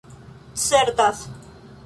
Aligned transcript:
certas 0.69 1.17